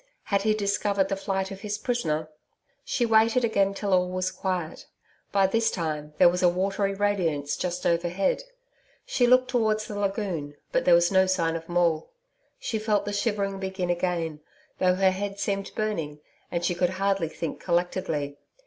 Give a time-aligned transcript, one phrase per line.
[0.23, 2.27] Had he discovered the flight of his prisoner?
[2.83, 4.87] She waited again till all was quiet.
[5.31, 8.41] By this time, there was a watery radiance just overhead.
[9.05, 12.09] She looked towards the lagoon, but there was no sign of Maule.
[12.57, 14.39] She felt the shivering begin again,
[14.79, 18.37] though her head seemed burning, and she could hardly think collectedly.